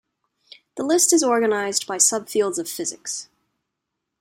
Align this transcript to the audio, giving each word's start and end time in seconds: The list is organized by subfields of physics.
The 0.77 0.83
list 0.83 1.13
is 1.13 1.21
organized 1.21 1.85
by 1.85 1.97
subfields 1.99 2.57
of 2.57 2.67
physics. 2.67 3.29